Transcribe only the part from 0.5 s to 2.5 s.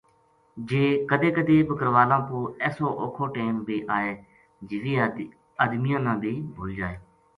جے کَدے کَدے بکروالاں پو